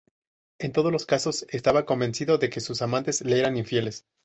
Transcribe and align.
En 0.57 0.71
todos 0.71 0.91
los 0.91 1.05
casos 1.05 1.45
estaba 1.51 1.85
convencido 1.85 2.39
de 2.39 2.49
que 2.49 2.59
sus 2.59 2.81
amantes 2.81 3.21
le 3.23 3.37
eran 3.37 3.55
infieles. 3.55 4.07